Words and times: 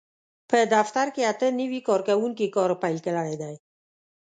په 0.49 0.57
دفتر 0.75 1.05
کې 1.15 1.21
اته 1.31 1.47
نوي 1.59 1.79
کارکوونکي 1.87 2.47
کار 2.55 2.71
پېل 2.81 2.97
کړی 3.05 3.35
دی. 3.41 3.55